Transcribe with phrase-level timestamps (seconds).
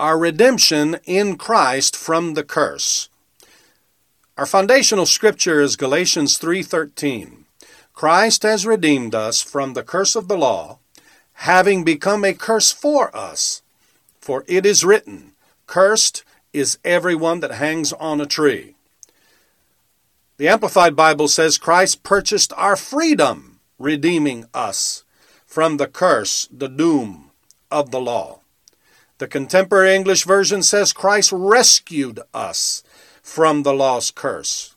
[0.00, 3.10] our redemption in Christ from the curse.
[4.38, 7.44] Our foundational scripture is Galatians 3:13.
[7.92, 10.78] Christ has redeemed us from the curse of the law,
[11.34, 13.60] having become a curse for us.
[14.22, 15.34] For it is written,
[15.66, 16.24] Cursed
[16.54, 18.74] is everyone that hangs on a tree.
[20.38, 25.04] The Amplified Bible says Christ purchased our freedom, redeeming us
[25.46, 27.30] from the curse, the doom
[27.70, 28.39] of the law.
[29.20, 32.82] The contemporary English version says Christ rescued us
[33.22, 34.74] from the lost curse.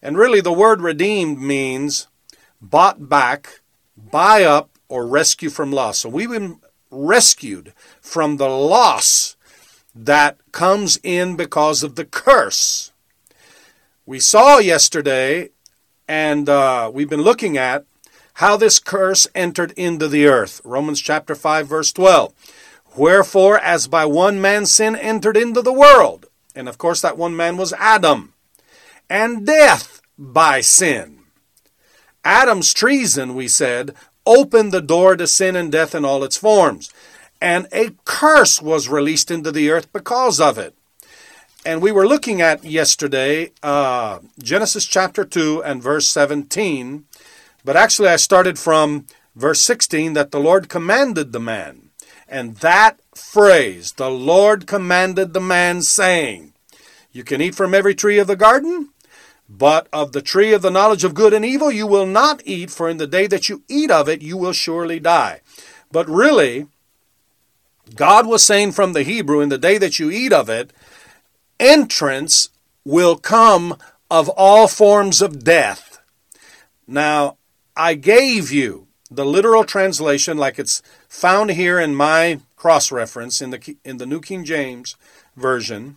[0.00, 2.08] And really, the word redeemed means
[2.58, 3.60] bought back,
[3.94, 5.98] buy up, or rescue from loss.
[5.98, 6.58] So we've been
[6.90, 9.36] rescued from the loss
[9.94, 12.92] that comes in because of the curse.
[14.06, 15.50] We saw yesterday,
[16.08, 17.84] and uh, we've been looking at
[18.40, 20.62] how this curse entered into the earth.
[20.64, 22.32] Romans chapter 5, verse 12.
[22.96, 27.36] Wherefore, as by one man sin entered into the world, and of course that one
[27.36, 28.32] man was Adam,
[29.10, 31.20] and death by sin.
[32.24, 33.94] Adam's treason, we said,
[34.26, 36.92] opened the door to sin and death in all its forms.
[37.40, 40.74] And a curse was released into the earth because of it.
[41.64, 47.04] And we were looking at yesterday uh, Genesis chapter 2 and verse 17.
[47.64, 51.85] But actually, I started from verse 16 that the Lord commanded the man.
[52.28, 56.52] And that phrase, the Lord commanded the man, saying,
[57.12, 58.90] You can eat from every tree of the garden,
[59.48, 62.70] but of the tree of the knowledge of good and evil you will not eat,
[62.70, 65.40] for in the day that you eat of it you will surely die.
[65.92, 66.66] But really,
[67.94, 70.72] God was saying from the Hebrew, in the day that you eat of it,
[71.60, 72.48] entrance
[72.84, 73.76] will come
[74.10, 76.00] of all forms of death.
[76.86, 77.36] Now,
[77.76, 83.50] I gave you the literal translation, like it's found here in my cross reference in
[83.50, 84.96] the, in the New King James
[85.36, 85.96] Version.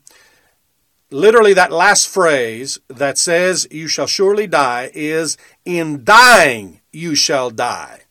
[1.11, 7.49] Literally, that last phrase that says, You shall surely die, is, In dying you shall
[7.49, 8.01] die.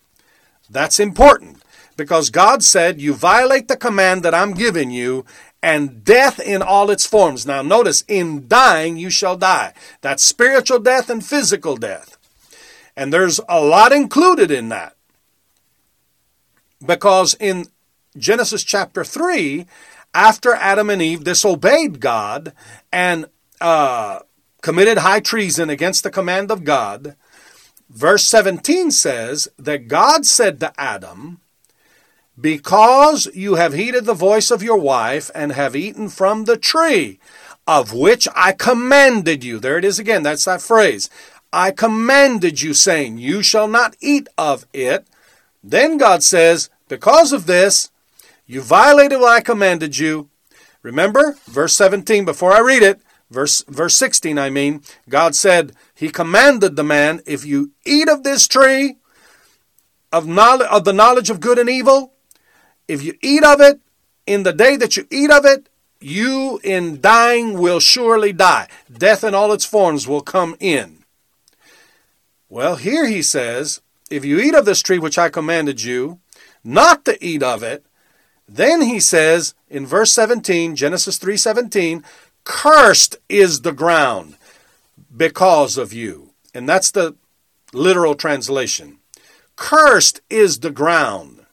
[0.69, 1.63] That's important
[1.97, 5.25] because God said, You violate the command that I'm giving you,
[5.63, 7.47] and death in all its forms.
[7.47, 9.75] Now, notice, in dying you shall die.
[10.01, 12.18] That's spiritual death and physical death.
[12.99, 14.97] And there's a lot included in that.
[16.85, 17.67] Because in
[18.17, 19.67] Genesis chapter 3,
[20.13, 22.53] after Adam and Eve disobeyed God
[22.93, 23.27] and
[23.61, 24.19] uh,
[24.63, 27.15] committed high treason against the command of God,
[27.89, 31.41] verse 17 says that God said to Adam,
[32.41, 37.21] Because you have heeded the voice of your wife and have eaten from the tree
[37.65, 39.61] of which I commanded you.
[39.61, 40.25] There it is again.
[40.25, 41.09] That's that phrase.
[41.53, 45.07] I commanded you, saying, You shall not eat of it.
[45.63, 47.91] Then God says, Because of this,
[48.47, 50.29] you violated what I commanded you.
[50.83, 53.01] Remember, verse 17, before I read it,
[53.31, 58.23] verse, verse 16, I mean, God said, He commanded the man, if you eat of
[58.23, 58.97] this tree
[60.13, 62.13] of, knowledge, of the knowledge of good and evil,
[62.87, 63.81] if you eat of it,
[64.27, 65.69] in the day that you eat of it,
[66.01, 68.69] you in dying will surely die.
[68.93, 70.98] Death in all its forms will come in.
[72.49, 76.19] Well, here he says, if you eat of this tree which I commanded you,
[76.65, 77.85] not to eat of it,
[78.49, 82.03] then he says in verse 17, Genesis 3:17,
[82.45, 84.37] cursed is the ground
[85.15, 86.31] because of you.
[86.55, 87.17] And that's the
[87.75, 88.99] literal translation.
[89.57, 91.45] Cursed is the ground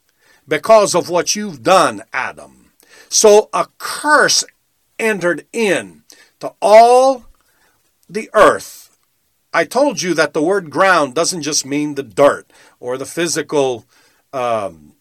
[0.48, 2.72] because of what you've done, Adam.
[3.10, 4.46] So a curse
[4.98, 6.04] entered in
[6.40, 7.26] to all
[8.10, 8.84] the earth.
[9.56, 12.46] I told you that the word ground doesn't just mean the dirt
[12.80, 13.86] or the physical
[14.34, 14.94] um,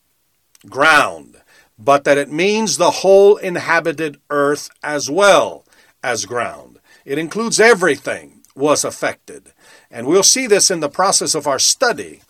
[0.68, 1.34] ground
[1.78, 5.64] but that it means the whole inhabited earth as well
[6.02, 6.78] as ground.
[7.04, 9.52] It includes everything was affected.
[9.90, 12.20] And we'll see this in the process of our study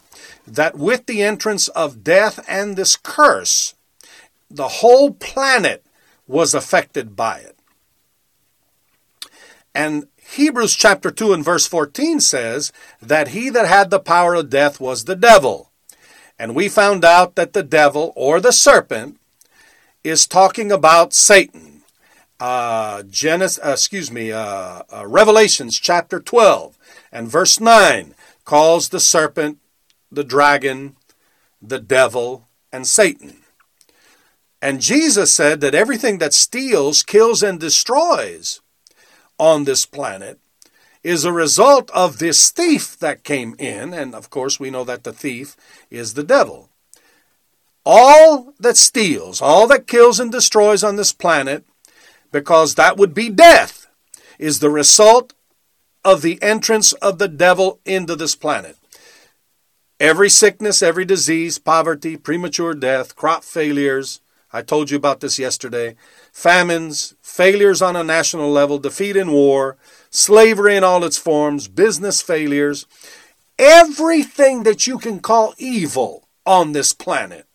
[0.46, 3.74] that with the entrance of death and this curse,
[4.50, 5.84] the whole planet
[6.26, 7.56] was affected by it.
[9.74, 14.50] And Hebrews chapter 2 and verse 14 says that he that had the power of
[14.50, 15.70] death was the devil.
[16.38, 19.20] And we found out that the devil or the serpent
[20.02, 21.82] is talking about Satan.
[22.40, 26.76] Uh, Genesis, uh, excuse me, uh, uh, Revelations chapter 12
[27.12, 29.58] and verse 9 calls the serpent,
[30.10, 30.96] the dragon,
[31.62, 33.38] the devil, and Satan.
[34.60, 38.60] And Jesus said that everything that steals, kills, and destroys
[39.38, 40.38] on this planet
[41.02, 43.92] is a result of this thief that came in.
[43.92, 45.56] And of course, we know that the thief
[45.90, 46.70] is the devil.
[47.84, 51.64] all that steals, all that kills and destroys on this planet,
[52.32, 53.86] because that would be death,
[54.38, 55.32] is the result
[56.04, 58.76] of the entrance of the devil into this planet.
[60.00, 64.20] Every sickness, every disease, poverty, premature death, crop failures,
[64.54, 65.96] I told you about this yesterday,
[66.30, 69.76] famines, failures on a national level, defeat in war,
[70.10, 72.86] slavery in all its forms, business failures,
[73.58, 77.48] everything that you can call evil on this planet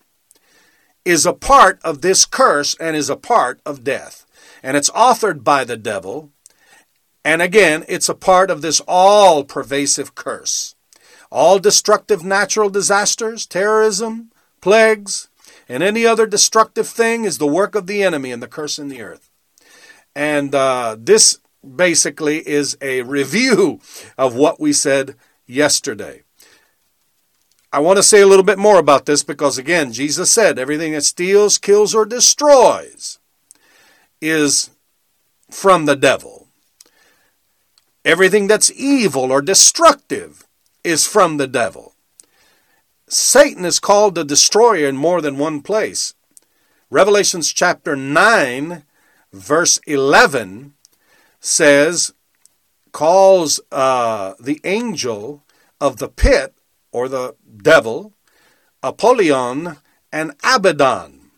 [1.05, 4.25] is a part of this curse and is a part of death.
[4.61, 6.31] And it's authored by the devil.
[7.23, 10.75] And again, it's a part of this all pervasive curse.
[11.31, 15.28] All destructive natural disasters, terrorism, plagues,
[15.69, 18.89] and any other destructive thing is the work of the enemy and the curse in
[18.89, 19.29] the earth.
[20.15, 23.79] And uh, this basically is a review
[24.17, 26.23] of what we said yesterday.
[27.71, 30.93] I want to say a little bit more about this because, again, Jesus said everything
[30.93, 33.19] that steals, kills, or destroys
[34.19, 34.71] is
[35.51, 36.47] from the devil.
[38.03, 40.47] Everything that's evil or destructive
[40.83, 41.88] is from the devil.
[43.09, 46.13] Satan is called the destroyer in more than one place.
[46.91, 48.83] Revelations chapter 9,
[49.33, 50.75] verse 11
[51.39, 52.13] says,
[52.91, 55.43] calls uh, the angel
[55.81, 56.53] of the pit
[56.91, 58.13] or the devil,
[58.83, 59.77] Apollyon
[60.11, 61.31] and Abaddon.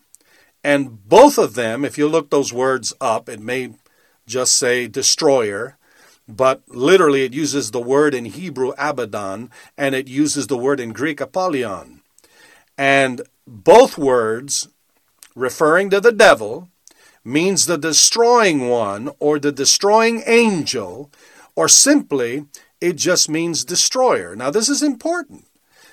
[0.64, 3.76] And both of them, if you look those words up, it may
[4.28, 5.78] just say destroyer,
[6.36, 10.94] but literally it uses the word in Hebrew Abaddon and it uses the word in
[10.94, 12.02] Greek Apollyon.
[12.78, 14.70] And both words,
[15.36, 16.70] referring to the devil,
[17.24, 21.12] means the destroying one or the destroying angel,
[21.56, 22.46] or simply
[22.80, 24.36] it just means destroyer.
[24.36, 25.46] Now, this is important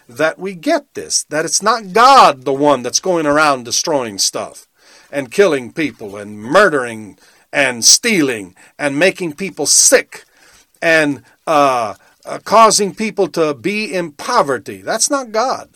[0.08, 4.67] that we get this, that it's not God the one that's going around destroying stuff
[5.12, 7.19] and killing people and murdering
[7.52, 10.25] and stealing and making people sick
[10.81, 11.95] and uh,
[12.25, 14.83] uh, causing people to be in poverty.
[14.83, 15.71] That's not God.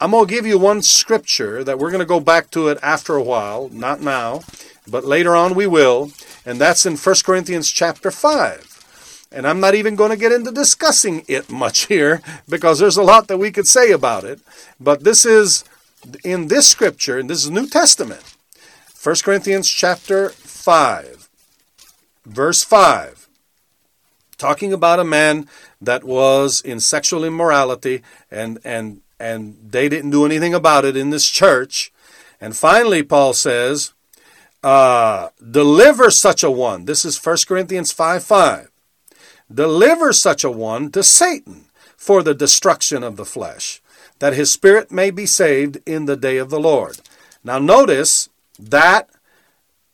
[0.00, 2.78] I'm going to give you one scripture that we're going to go back to it
[2.82, 4.42] after a while, not now,
[4.86, 6.12] but later on we will,
[6.46, 9.28] and that's in 1 Corinthians chapter 5.
[9.32, 13.02] And I'm not even going to get into discussing it much here because there's a
[13.02, 14.40] lot that we could say about it.
[14.80, 15.64] But this is
[16.24, 18.22] in this scripture, and this is New Testament.
[19.02, 21.28] 1 Corinthians chapter 5,
[22.24, 23.27] verse 5.
[24.38, 25.48] Talking about a man
[25.80, 31.10] that was in sexual immorality and and and they didn't do anything about it in
[31.10, 31.92] this church.
[32.40, 33.92] And finally, Paul says,
[34.62, 36.84] uh, deliver such a one.
[36.84, 38.70] This is 1 Corinthians 5 5
[39.52, 43.80] Deliver such a one to Satan for the destruction of the flesh,
[44.18, 46.98] that his spirit may be saved in the day of the Lord.
[47.42, 49.08] Now, notice that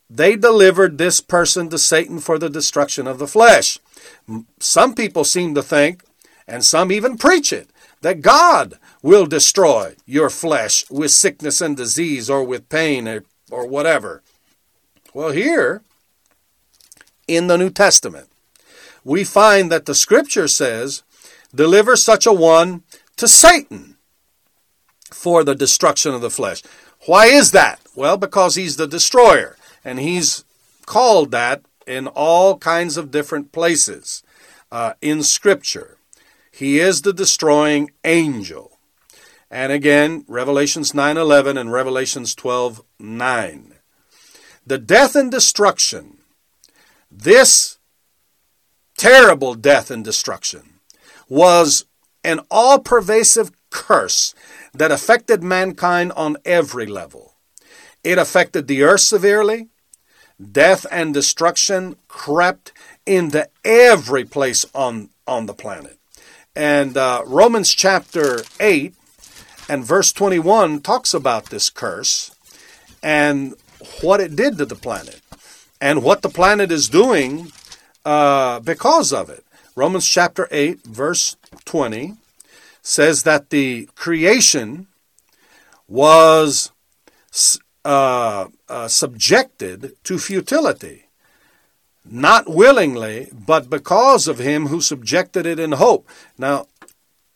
[0.09, 3.79] they delivered this person to Satan for the destruction of the flesh.
[4.59, 6.03] Some people seem to think,
[6.47, 7.69] and some even preach it,
[8.01, 13.67] that God will destroy your flesh with sickness and disease or with pain or, or
[13.67, 14.21] whatever.
[15.13, 15.81] Well, here
[17.27, 18.29] in the New Testament,
[19.03, 21.03] we find that the scripture says,
[21.53, 22.83] Deliver such a one
[23.15, 23.97] to Satan
[25.11, 26.61] for the destruction of the flesh.
[27.05, 27.79] Why is that?
[27.95, 30.43] Well, because he's the destroyer, and he's
[30.85, 34.23] called that in all kinds of different places
[34.71, 35.97] uh, in Scripture.
[36.51, 38.79] He is the destroying angel.
[39.51, 43.73] And again, Revelations 9:11 and Revelations 12:9.
[44.65, 46.17] The death and destruction.
[47.11, 47.77] This
[48.97, 50.79] terrible death and destruction
[51.29, 51.85] was
[52.23, 54.33] an all pervasive curse
[54.73, 57.35] that affected mankind on every level.
[58.03, 59.69] It affected the earth severely.
[60.39, 62.71] Death and destruction crept
[63.05, 65.97] into every place on, on the planet.
[66.55, 68.93] And uh, Romans chapter 8
[69.69, 72.35] and verse 21 talks about this curse
[73.01, 73.55] and
[74.01, 75.21] what it did to the planet
[75.81, 77.51] and what the planet is doing
[78.03, 79.43] uh, because of it.
[79.75, 82.13] Romans chapter 8, verse 20
[82.81, 84.87] says that the creation
[85.87, 86.71] was
[87.85, 91.05] uh, uh, subjected to futility,
[92.03, 96.09] not willingly, but because of him who subjected it in hope.
[96.37, 96.65] Now,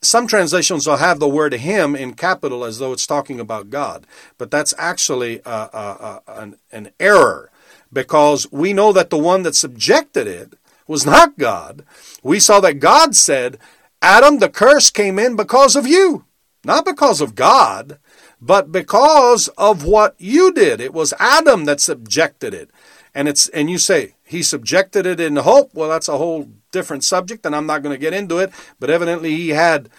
[0.02, 4.08] some translations will have the word him in capital as though it's talking about God,
[4.38, 7.52] but that's actually uh, uh, uh, an, an error
[7.92, 10.54] because we know that the one that subjected it
[10.88, 11.84] was not God.
[12.24, 13.60] We saw that God said,
[14.02, 16.26] Adam, the curse came in because of you,
[16.64, 18.00] not because of God.
[18.42, 20.80] But because of what you did.
[20.80, 22.70] It was Adam that subjected it.
[23.14, 25.74] And it's and you say he subjected it in hope.
[25.74, 28.52] Well, that's a whole different subject, and I'm not going to get into it.
[28.80, 29.90] But evidently, he had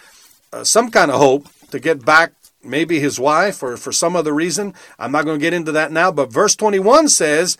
[0.53, 2.33] uh, some kind of hope to get back
[2.63, 4.73] maybe his wife or for some other reason.
[4.97, 6.11] I'm not going to get into that now.
[6.11, 7.57] But verse 21 says,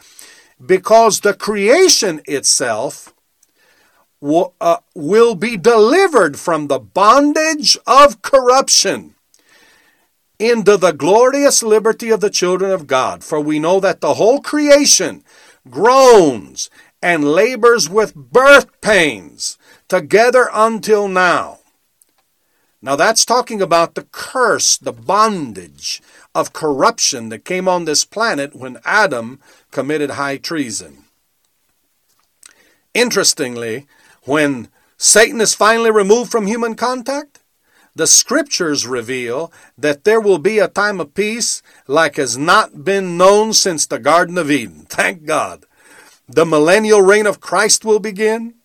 [0.64, 3.14] because the creation itself
[4.22, 9.16] uh, will be delivered from the bondage of corruption
[10.42, 13.24] into the glorious liberty of the children of God.
[13.24, 15.24] For we know that the whole creation
[15.70, 16.70] groans
[17.02, 21.60] and labors with birth pains together until now.
[22.82, 26.02] Now that's talking about the curse, the bondage
[26.34, 31.04] of corruption that came on this planet when Adam committed high treason.
[32.96, 33.86] Interestingly,
[34.24, 37.41] when Satan is finally removed from human contact,
[37.96, 43.18] the scriptures reveal that there will be a time of peace like has not been
[43.18, 44.86] known since the Garden of Eden.
[44.90, 45.66] Thank God.
[46.28, 48.56] The millennial reign of Christ will begin.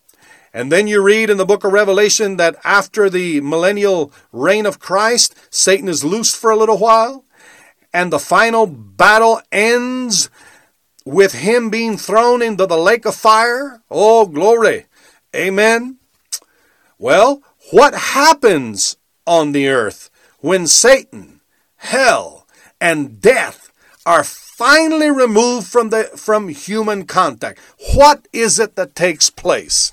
[0.54, 4.78] And then you read in the book of Revelation that after the millennial reign of
[4.78, 7.24] Christ, Satan is loosed for a little while.
[7.92, 10.30] And the final battle ends
[11.04, 13.82] with him being thrown into the lake of fire.
[13.90, 14.86] Oh, glory.
[15.34, 15.98] Amen.
[16.98, 21.40] Well, what happens on the earth when Satan,
[21.76, 22.46] hell,
[22.80, 23.72] and death
[24.04, 27.58] are finally removed from the from human contact.
[27.94, 29.92] What is it that takes place?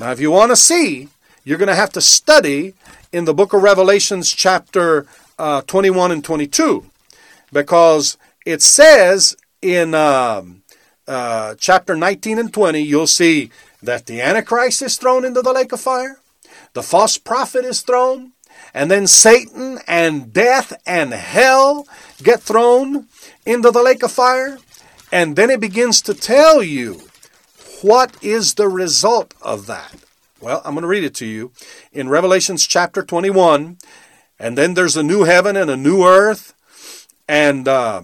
[0.00, 1.08] Now, if you want to see,
[1.44, 2.74] you're going to have to study
[3.12, 5.06] in the book of Revelations, chapter
[5.38, 6.86] uh, 21 and 22,
[7.52, 10.62] because it says in um,
[11.06, 13.50] uh, chapter 19 and 20, you'll see
[13.82, 16.18] that the Antichrist is thrown into the lake of fire,
[16.72, 18.32] the false prophet is thrown,
[18.72, 21.86] and then Satan and death and hell
[22.22, 23.06] get thrown
[23.46, 24.58] into the lake of fire.
[25.12, 27.02] And then it begins to tell you
[27.82, 29.94] what is the result of that.
[30.40, 31.52] Well, I'm going to read it to you
[31.92, 33.78] in Revelations chapter 21.
[34.38, 36.54] And then there's a new heaven and a new earth.
[37.28, 38.02] And uh,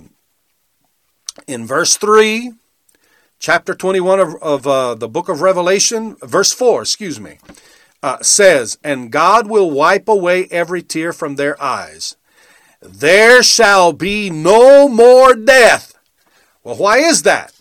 [1.46, 2.52] in verse 3,
[3.40, 7.38] chapter 21 of, of uh, the book of Revelation, verse 4, excuse me,
[8.02, 12.16] uh, says, And God will wipe away every tear from their eyes.
[12.80, 15.94] There shall be no more death.
[16.64, 17.52] Well, why is that?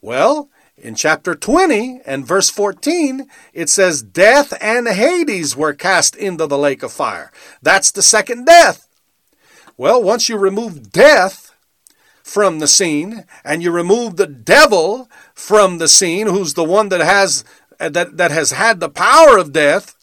[0.00, 6.46] Well, in chapter 20 and verse 14, it says, Death and Hades were cast into
[6.46, 7.32] the lake of fire.
[7.62, 8.86] That's the second death.
[9.76, 11.54] Well, once you remove death
[12.22, 17.00] from the scene and you remove the devil from the scene, who's the one that
[17.00, 17.44] has
[17.80, 19.96] Uh, that, that has had the power of death,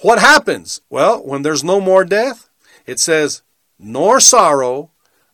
[0.00, 0.80] what happens?
[0.90, 2.48] Well, when there's no more death,
[2.86, 3.42] it says,
[3.78, 4.90] nor sorrow,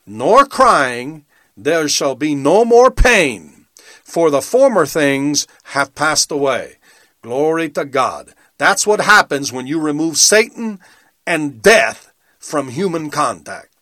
[0.07, 1.25] nor crying,
[1.57, 3.67] there shall be no more pain,
[4.05, 6.77] for the former things have passed away.
[7.23, 8.35] Glory to God.
[8.59, 10.81] That's what happens when you remove Satan
[11.27, 13.75] and death from human contact.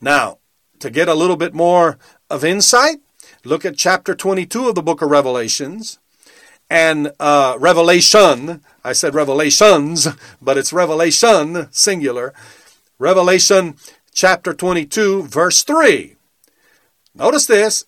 [0.00, 0.38] Now,
[0.80, 2.98] to get a little bit more of insight,
[3.44, 5.98] look at chapter 22 of the book of Revelations
[6.72, 8.62] and uh, Revelation.
[8.82, 10.08] I said Revelations,
[10.40, 12.32] but it's Revelation, singular.
[12.98, 13.76] Revelation
[14.14, 16.16] chapter 22, verse 3.
[17.14, 17.84] Notice this.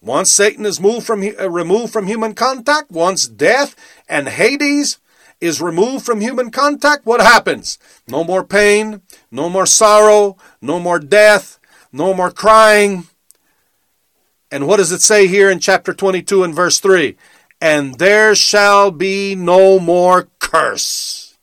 [0.00, 3.76] Once Satan is moved from, uh, removed from human contact, once death
[4.08, 4.96] and Hades
[5.38, 7.78] is removed from human contact, what happens?
[8.08, 11.58] No more pain, no more sorrow, no more death,
[11.92, 13.08] no more crying.
[14.50, 17.14] And what does it say here in chapter 22 and verse 3?
[17.60, 21.36] And there shall be no more curse.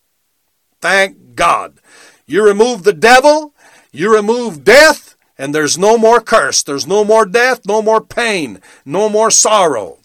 [0.81, 1.79] Thank God.
[2.25, 3.53] You remove the devil,
[3.91, 6.63] you remove death, and there's no more curse.
[6.63, 9.99] There's no more death, no more pain, no more sorrow.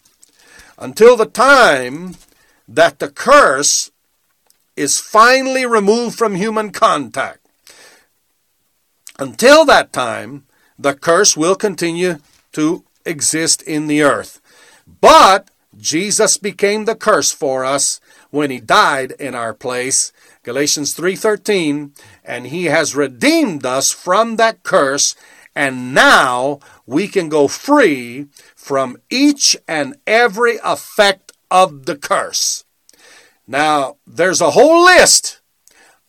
[0.77, 2.15] Until the time
[2.67, 3.91] that the curse
[4.75, 7.45] is finally removed from human contact.
[9.17, 10.45] Until that time,
[10.77, 12.19] the curse will continue
[12.53, 14.39] to exist in the earth.
[15.01, 17.99] But Jesus became the curse for us
[18.31, 20.11] when he died in our place.
[20.43, 25.15] Galatians 3:13, and he has redeemed us from that curse,
[25.55, 32.63] and now we can go free from each and every effect of the curse.
[33.47, 35.39] Now, there's a whole list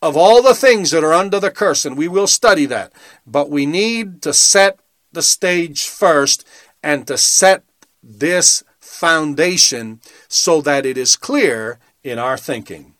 [0.01, 2.91] of all the things that are under the curse, and we will study that.
[3.25, 4.79] But we need to set
[5.11, 6.45] the stage first
[6.81, 7.63] and to set
[8.01, 8.63] this
[9.01, 12.93] foundation so that it is clear in our thinking.